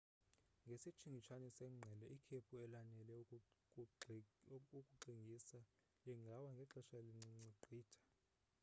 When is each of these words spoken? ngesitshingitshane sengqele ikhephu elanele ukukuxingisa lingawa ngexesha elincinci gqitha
ngesitshingitshane 0.65 1.47
sengqele 1.57 2.05
ikhephu 2.15 2.53
elanele 2.65 3.13
ukukuxingisa 4.53 5.59
lingawa 6.05 6.47
ngexesha 6.55 6.95
elincinci 7.01 7.51
gqitha 7.61 7.99